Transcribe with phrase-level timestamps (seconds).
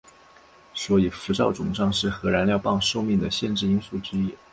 [0.73, 4.33] 所以辐照肿胀是核燃料棒寿命的限制因素之一。